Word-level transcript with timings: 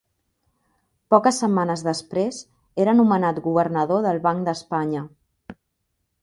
Poques 1.13 1.41
setmanes 1.43 1.83
després, 1.87 2.39
era 2.85 2.95
nomenat 3.01 3.43
governador 3.49 4.03
del 4.07 4.23
Banc 4.25 4.45
d'Espanya. 4.49 5.05